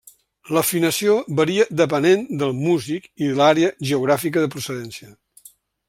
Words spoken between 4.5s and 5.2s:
procedència.